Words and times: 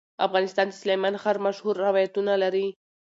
افغانستان 0.25 0.65
د 0.69 0.73
سلیمان 0.81 1.15
غر 1.23 1.37
مشهور 1.45 1.75
روایتونه 1.85 2.33
لري. 2.43 2.67